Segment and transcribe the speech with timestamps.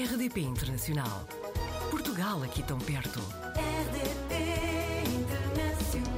[0.00, 1.28] RDP Internacional.
[1.90, 3.20] Portugal aqui tão perto.
[3.54, 4.34] RDP
[5.14, 6.08] Internacional.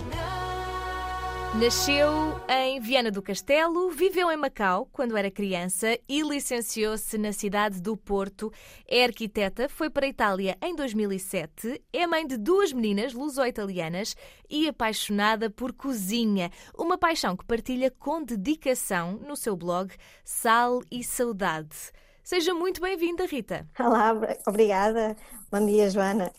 [1.61, 7.83] Nasceu em Viana do Castelo, viveu em Macau quando era criança e licenciou-se na cidade
[7.83, 8.53] do Porto.
[8.87, 14.15] É arquiteta, foi para a Itália em 2007, é mãe de duas meninas luso-italianas
[14.49, 19.93] e apaixonada por cozinha, uma paixão que partilha com dedicação no seu blog
[20.25, 21.91] Sal e Saudade.
[22.23, 23.67] Seja muito bem-vinda, Rita.
[23.79, 24.13] Olá,
[24.47, 25.17] obrigada.
[25.51, 26.33] Bom dia, Joana.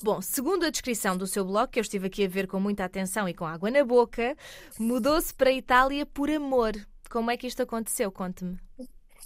[0.00, 2.84] Bom, segundo a descrição do seu blog, que eu estive aqui a ver com muita
[2.84, 4.36] atenção e com água na boca,
[4.78, 6.72] mudou-se para a Itália por amor.
[7.10, 8.12] Como é que isto aconteceu?
[8.12, 8.58] Conte-me.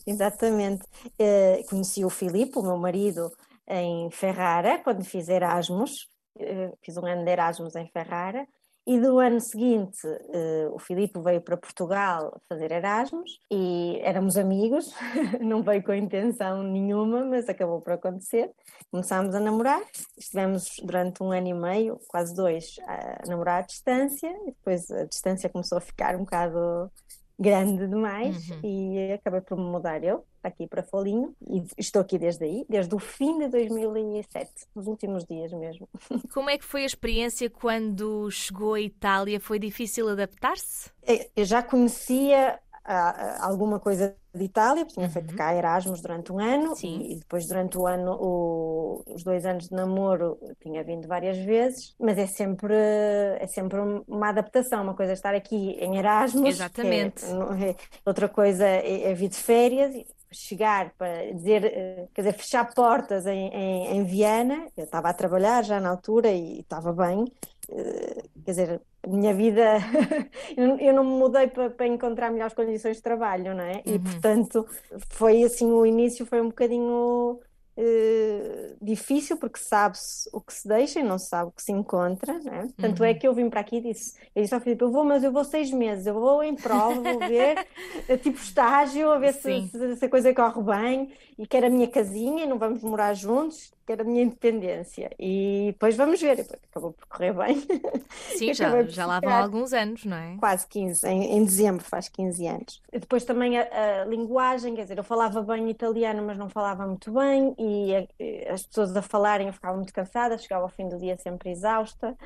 [0.07, 0.83] Exatamente.
[1.19, 3.31] Eh, conheci o Filipe, o meu marido,
[3.69, 6.09] em Ferrara, quando fiz Erasmus.
[6.39, 8.47] Eh, fiz um ano de Erasmus em Ferrara.
[8.85, 14.93] E do ano seguinte, eh, o Filipe veio para Portugal fazer Erasmus e éramos amigos,
[15.41, 18.51] não veio com intenção nenhuma, mas acabou por acontecer.
[18.91, 19.81] Começámos a namorar,
[20.19, 25.05] estivemos durante um ano e meio, quase dois, a namorar à distância, e depois a
[25.05, 26.91] distância começou a ficar um bocado
[27.39, 28.61] grande demais Uhum.
[28.63, 32.95] e acabei por me mudar eu aqui para Folinho e estou aqui desde aí, desde
[32.95, 35.89] o fim de 2007, nos últimos dias mesmo.
[36.35, 39.39] Como é que foi a experiência quando chegou à Itália?
[39.41, 40.91] Foi difícil adaptar-se?
[41.07, 45.37] Eh, Eu já conhecia ah, alguma coisa de Itália, porque tinha feito Uhum.
[45.37, 47.01] cá Erasmus durante um ano Sim.
[47.13, 51.95] e depois durante o ano, o- os dois anos de namoro, tinha vindo várias vezes,
[52.01, 57.25] mas é sempre, é sempre uma adaptação, uma coisa é estar aqui em Erasmus, Exatamente.
[57.25, 59.95] é- não é- outra coisa é, é vir de férias,
[60.31, 65.13] chegar para dizer, eh, quer dizer, fechar portas em, em, em Viana, eu estava a
[65.15, 67.25] trabalhar já na altura e estava bem,
[67.71, 69.79] eh, quer dizer, minha vida,
[70.57, 73.83] eu não me mudei para, para encontrar melhores condições de trabalho, não é?
[73.87, 73.99] E Uhum.
[73.99, 74.67] portanto
[75.11, 77.41] foi assim, o início foi um bocadinho
[77.77, 81.73] eh, difícil porque sabe-se o que se deixa e não se sabe o que se
[81.73, 82.69] encontra, não é?
[82.79, 83.19] Tanto é Uhum.
[83.19, 85.33] que eu vim para aqui e disse, eu disse ao Filipe, eu vou, mas eu
[85.33, 87.61] vou seis meses, eu vou em prova, vou ver,
[88.09, 91.71] eh, tipo estágio, a ver se, se, se a coisa corre bem e quero a
[91.71, 96.41] minha casinha e não vamos morar juntos, quero a minha independência e depois vamos ver,
[96.71, 97.57] acabou por correr bem.
[98.11, 100.37] Sim, já, já lá vão alguns anos, não é?
[100.39, 102.83] Quase 15, em, em dezembro faz 15 anos.
[102.93, 106.87] E Depois também a, a linguagem, quer dizer, eu falava bem italiano, mas não falava
[106.87, 110.89] muito bem, e a- as pessoas a falarem eu ficava muito cansada, chegava ao fim
[110.89, 112.17] do dia sempre exausta,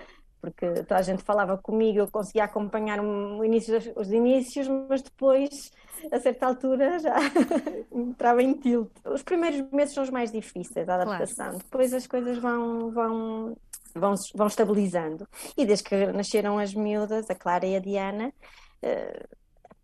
[0.50, 5.72] porque toda a gente falava comigo, eu conseguia acompanhar o início os inícios, mas depois,
[6.12, 7.16] a certa altura, já
[7.90, 8.90] entrava em tilt.
[9.04, 13.56] Os primeiros meses são os mais difíceis, a adaptação, depois as coisas vão, vão,
[13.94, 15.26] vão, vão estabilizando.
[15.56, 18.32] E desde que nasceram as miúdas, a Clara e a Diana,
[18.82, 19.26] eh,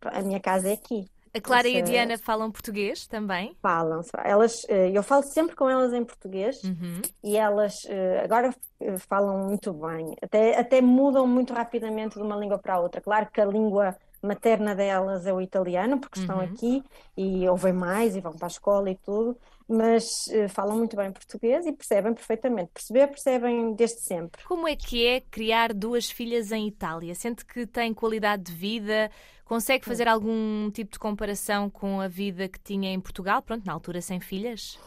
[0.02, 1.10] a minha casa é aqui.
[1.34, 3.56] A Clara e a Diana falam português também?
[3.62, 7.00] Falam, elas, eh, eu falo sempre com elas em português Uhum.
[7.22, 12.36] e elas eh, agora eh, falam muito bem, até, até mudam muito rapidamente de uma
[12.36, 13.00] língua para a outra.
[13.00, 16.44] Claro que a língua materna delas é o italiano, porque estão Uhum.
[16.44, 16.82] aqui
[17.16, 19.36] e ouvem mais e vão para a escola e tudo,
[19.68, 22.70] mas falam muito bem português e percebem perfeitamente.
[22.72, 24.42] Perceber, percebem desde sempre.
[24.44, 27.14] Como é que é criar duas filhas em Itália?
[27.14, 29.10] Sente que tem qualidade de vida?
[29.52, 33.42] Consegue fazer algum tipo de comparação com a vida que tinha em Portugal?
[33.42, 34.78] Pronto, na altura sem filhas?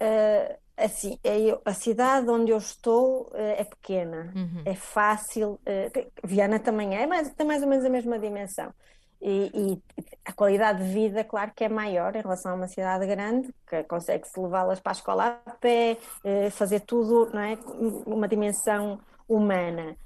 [0.00, 4.32] Eh, assim, é eu- a cidade onde eu estou eh, é pequena.
[4.36, 4.62] Uhum.
[4.64, 5.58] é fácil.
[5.92, 8.72] que- Viana também é, mas tem mais ou menos a mesma dimensão.
[9.20, 9.82] E, e
[10.24, 13.82] a qualidade de vida, claro que é maior em relação a uma cidade grande, que
[13.82, 17.58] consegue-se levá-las para a escola a pé, eh, fazer tudo, não é?
[18.06, 19.96] Uma dimensão humana.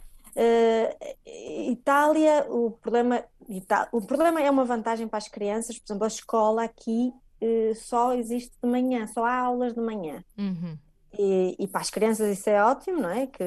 [1.68, 3.22] Itália, o problema,
[3.56, 7.72] Ita- o problema é uma vantagem para as crianças, por exemplo, a escola aqui eh,
[7.74, 10.24] só existe de manhã, só há aulas de manhã.
[10.38, 10.78] Uhum.
[11.18, 13.26] E, e para as crianças isso é ótimo, não é?
[13.26, 13.44] Que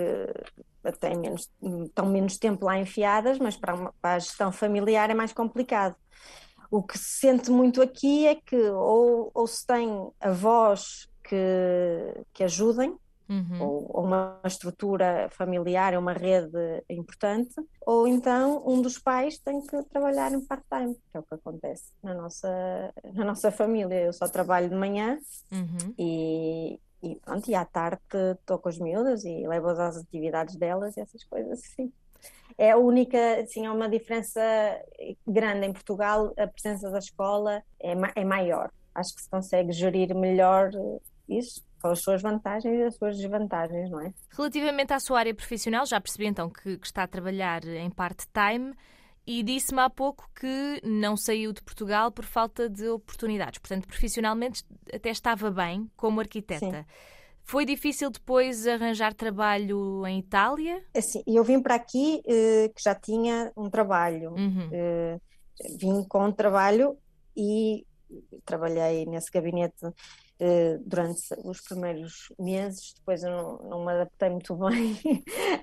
[0.99, 1.49] têm menos,
[1.85, 5.95] estão menos tempo lá enfiadas, mas para, uma- para a gestão familiar é mais complicado.
[6.69, 12.43] O que se sente muito aqui é que ou, ou se tem avós que, que
[12.43, 12.95] ajudem,
[13.27, 13.57] Uhum.
[13.59, 17.55] ou, ou uma estrutura familiar, uma rede importante,
[17.85, 21.85] ou então um dos pais tem que trabalhar em part-time, que é o que acontece
[22.03, 23.95] na nossa, na nossa família.
[24.01, 25.17] Eu só trabalho de manhã
[25.51, 25.93] Uhum.
[25.97, 28.01] e, e pronto, e à tarde
[28.39, 31.91] estou com as miúdas e levo-as às atividades delas e essas coisas assim.
[32.57, 34.39] É a única, assim, há uma diferença
[35.27, 38.69] grande em Portugal, a presença da escola é, ma- é maior.
[38.93, 43.15] Acho que se consegue gerir melhor eh, isso, com as suas vantagens e as suas
[43.15, 44.11] desvantagens, não é?
[44.35, 48.73] Relativamente à sua área profissional, já percebi então que, que está a trabalhar em part-time
[49.27, 53.59] E disse-me há pouco que não saiu de Portugal por falta de oportunidades.
[53.59, 56.83] Portanto, profissionalmente até estava bem como arquiteta.
[56.83, 56.85] Sim.
[57.43, 60.83] Foi difícil depois arranjar trabalho em Itália?
[60.95, 64.31] Assim, eu vim para aqui uh, que já tinha um trabalho.
[64.31, 64.67] Uhum.
[64.67, 65.21] Uh,
[65.77, 66.97] vim com um trabalho
[67.35, 67.85] e
[68.45, 69.85] trabalhei nesse gabinete
[70.85, 74.99] durante os primeiros meses, depois eu não, não me adaptei muito bem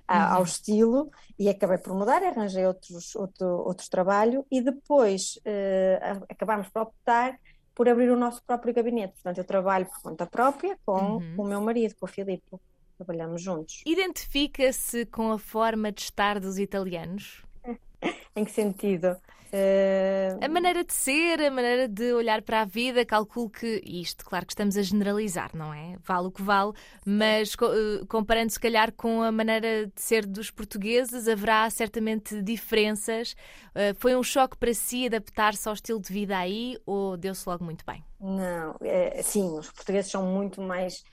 [0.07, 0.45] ao uhum.
[0.45, 6.83] estilo e acabei por mudar, arranjei outros, outro, outro trabalho e depois uh, acabámos por
[6.83, 7.39] optar
[7.75, 9.15] por abrir o nosso próprio gabinete.
[9.15, 11.37] Portanto, eu trabalho por conta própria com, uhum.
[11.37, 12.57] com o meu marido, com o Filipe.
[12.97, 13.83] Trabalhamos juntos.
[13.87, 17.43] Identifica-se com a forma de estar dos italianos?
[18.37, 19.17] em que sentido?
[19.53, 20.43] Uh...
[20.43, 24.47] A maneira de ser, a maneira de olhar para a vida, calculo que isto, claro
[24.47, 25.97] que estamos a generalizar, não é?
[26.03, 26.73] Vale o que vale,
[27.05, 33.33] mas uh, comparando se calhar com a maneira de ser dos portugueses, haverá certamente diferenças.
[33.77, 37.63] Uh, foi um choque para si adaptar-se ao estilo de vida aí ou deu-se logo
[37.63, 38.03] muito bem?
[38.19, 41.05] Não, é, sim, os portugueses são muito mais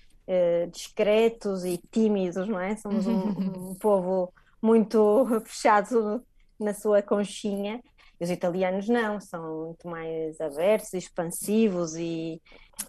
[0.72, 2.76] discretos e tímidos, não é?
[2.76, 3.30] Somos um,
[3.72, 4.32] um povo
[4.62, 6.24] muito fechado
[6.60, 7.82] na sua conchinha
[8.20, 12.42] e os italianos não, são muito mais abertos, expansivos e,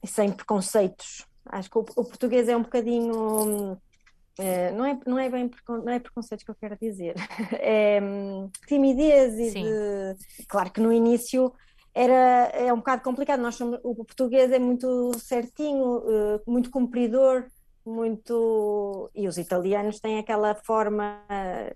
[0.02, 1.26] e sem preconceitos.
[1.46, 3.78] Acho que o, o português é um bocadinho.
[4.38, 7.14] É, não, é, não, é bem não é preconceito que eu quero dizer,
[7.60, 11.52] é hum, timidez e de, claro que no início
[11.94, 13.40] era é um bocado complicado.
[13.40, 17.46] Nós somos, o português é muito certinho, eh, muito cumpridor,
[17.90, 19.10] muito.
[19.14, 21.22] E os italianos têm aquela forma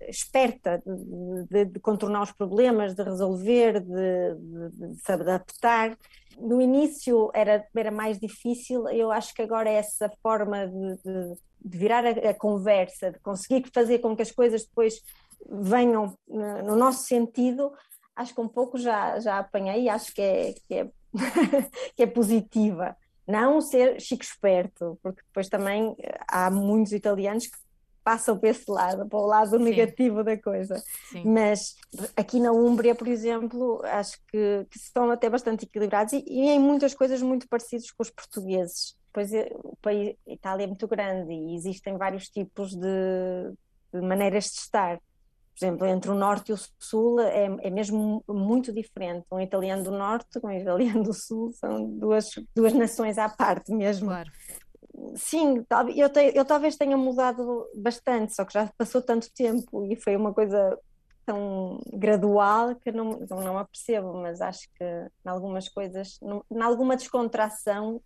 [0.07, 4.35] esperta de, de, de contornar os problemas, de resolver, de,
[4.71, 5.97] de, se adaptar.
[6.39, 12.09] No início era, era mais difícil, eu acho que agora essa forma de, virar a,
[12.09, 15.01] a, conversa, de conseguir fazer com que as coisas depois
[15.49, 17.71] venham no nosso sentido,
[18.15, 20.87] acho que um pouco já, já apanhei, acho que é, que é,
[21.95, 22.95] que é positiva
[23.27, 27.57] não ser chico esperto, porque depois também eh, há muitos italianos que
[28.03, 29.63] passam para esse lado, para o lado Sim.
[29.63, 30.75] negativo da coisa.
[31.09, 31.23] Sim.
[31.25, 31.75] Mas
[32.15, 36.59] aqui na Úmbria, por exemplo, acho que, que estão até bastante equilibrados e, e, em
[36.59, 38.95] muitas coisas muito parecidos com os portugueses.
[39.11, 43.53] Pois é, o país, a Itália é muito grande e existem vários tipos de,
[43.91, 44.99] de maneiras de estar
[45.57, 49.25] por exemplo, entre o norte e o sul é, é mesmo muito diferente.
[49.31, 53.71] Um italiano do norte com um italiano do sul são duas, duas nações à parte
[53.71, 54.07] mesmo.
[54.07, 54.29] Claro.
[55.15, 55.65] Sim,
[55.95, 60.15] eu, te, eu talvez tenha mudado bastante, só que já passou tanto tempo e foi
[60.15, 60.77] uma coisa
[61.25, 66.19] tão gradual que não, não, não a percebo, mas acho que em algumas coisas,
[66.51, 68.01] em alguma descontração,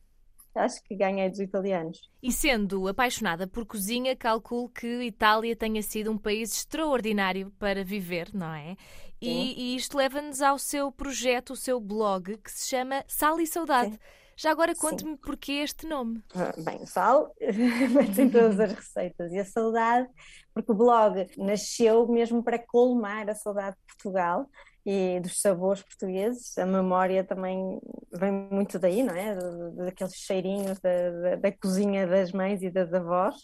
[0.55, 2.09] acho que ganhei dos italianos.
[2.21, 8.29] E sendo apaixonada por cozinha, calculo que Itália tenha sido um país extraordinário para viver,
[8.33, 8.75] não é?
[9.21, 13.45] E, e, isto leva-nos ao seu projeto, o seu blog, que se chama Sal e
[13.45, 13.91] Saudade.
[13.91, 13.99] Sim.
[14.37, 16.23] Já agora conte-me porquê este nome.
[16.33, 17.35] Ah, bem, sal
[17.91, 20.07] mete em todas as receitas e a saudade,
[20.53, 24.49] porque o blog nasceu mesmo para colmar a saudade de Portugal
[24.91, 26.57] e dos sabores portugueses.
[26.57, 27.79] A memória também
[28.11, 29.35] vem muito daí, não é?
[29.85, 33.35] Daqueles cheirinhos da, da, da cozinha das mães e das avós.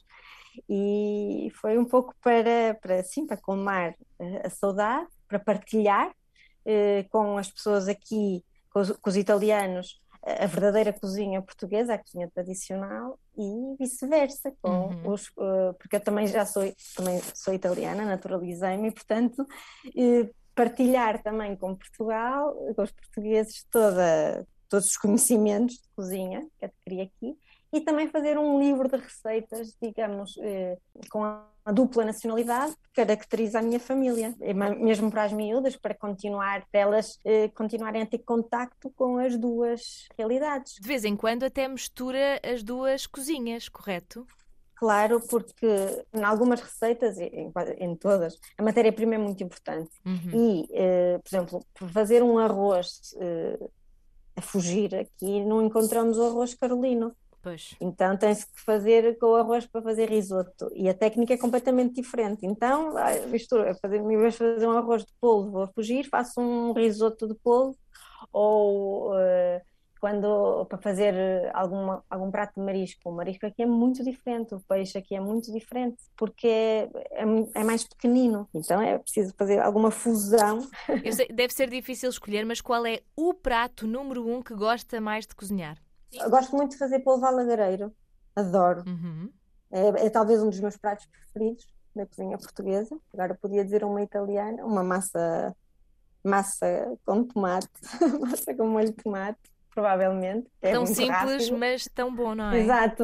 [0.67, 3.93] E foi um pouco para, para, assim, para colmar
[4.43, 6.11] a saudade, para partilhar
[6.65, 11.99] eh, com as pessoas aqui, com os, com os italianos, a verdadeira cozinha portuguesa, a
[11.99, 15.11] cozinha tradicional e vice-versa, com uhum.
[15.11, 16.63] os, uh, porque eu também já sou,
[16.95, 24.47] também sou italiana, naturalizei-me e portanto uh, partilhar também com Portugal, com os portugueses, toda,
[24.69, 27.37] todos os conhecimentos de cozinha que adquiri aqui
[27.73, 30.77] e também fazer um livro de receitas, digamos, eh,
[31.09, 34.33] com a dupla nacionalidade que caracteriza a minha família,
[34.79, 39.35] mesmo para as miúdas, para continuar, para elas eh, continuarem a ter contacto com as
[39.35, 40.75] duas realidades.
[40.79, 44.25] De vez em quando até mistura as duas cozinhas, correto?
[44.75, 45.67] Claro, porque
[46.13, 49.89] em algumas receitas, em, em todas, a matéria-prima é muito importante.
[50.05, 50.31] Uhum.
[50.33, 53.69] E, eh, por exemplo, fazer um arroz eh,
[54.35, 57.15] a fugir aqui, não encontramos o arroz carolino.
[57.41, 57.75] Pois.
[57.79, 60.69] Então tem-se que fazer com o arroz para fazer risoto.
[60.75, 62.45] E a técnica é completamente diferente.
[62.45, 62.95] Então,
[63.27, 67.27] mistura, fazer, em vez de fazer um arroz de polvo a fugir, faço um risoto
[67.27, 67.77] de polvo
[68.33, 69.13] ou.
[69.13, 69.74] Uh,
[70.05, 71.15] quando para fazer
[71.51, 75.19] alguma, algum prato de marisco, o marisco aqui é muito diferente, o peixe aqui é
[75.19, 77.23] muito diferente, porque é, é,
[77.55, 80.61] é mais pequenino, então é preciso fazer alguma fusão.
[81.11, 85.25] Sei, deve ser difícil escolher, mas qual é o prato número um que gosta mais
[85.25, 85.75] de cozinhar?
[86.13, 87.91] Eu gosto muito de fazer polvo alagareiro,
[88.35, 88.83] adoro.
[88.85, 89.31] Uhum.
[89.71, 92.95] É, é talvez um dos meus pratos preferidos da cozinha portuguesa.
[93.11, 95.55] Agora podia dizer uma italiana, uma massa
[96.23, 97.69] massa com tomate,
[98.21, 100.47] massa com molho de tomate, provavelmente.
[100.61, 101.57] É tão simples, rápido.
[101.57, 102.59] mas tão bom, não é?
[102.59, 103.03] Exato.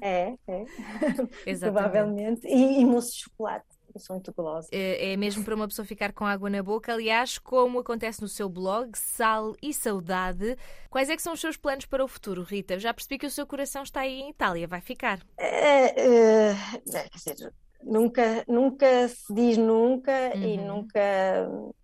[0.00, 0.64] É, é.
[1.60, 2.46] Provavelmente.
[2.48, 3.66] E, e mousse de chocolate.
[3.94, 4.68] Eu sou muito gulosa.
[4.72, 6.92] É é mesmo para uma pessoa ficar com água na boca.
[6.92, 10.56] Aliás, como acontece no seu blog, Sal e Saudade,
[10.90, 12.78] quais é que são os seus planos para o futuro, Rita?
[12.78, 15.20] Já percebi que o seu coração está aí em Itália, vai ficar.
[15.38, 16.54] É, é, é,
[17.08, 20.66] quer dizer, nunca, nunca se diz nunca e Uhum.
[20.66, 21.00] nunca